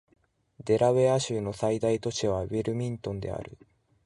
[0.65, 3.55] デラウェア州の最大都市はウィルミントンである